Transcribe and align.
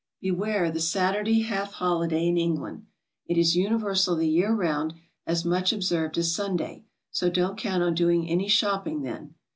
Beware 0.19 0.71
the 0.71 0.79
Saturday 0.79 1.41
half 1.43 1.73
holiday 1.73 2.25
in 2.25 2.35
England. 2.35 2.87
It 3.27 3.37
is 3.37 3.55
universal 3.55 4.15
the 4.15 4.27
year 4.27 4.51
round, 4.51 4.95
as 5.27 5.45
much 5.45 5.71
observed 5.71 6.17
as 6.17 6.33
Sunday, 6.33 6.85
so 7.11 7.29
don't 7.29 7.55
count 7.55 7.83
on 7.83 7.93
doing 7.93 8.27
any 8.27 8.47
shopping 8.47 9.03
then. 9.03 9.35